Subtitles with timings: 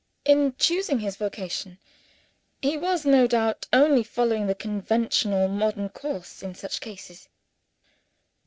[0.25, 1.77] In choosing his vocation,
[2.59, 7.29] he was, no doubt, only following the conventional modern course in such cases.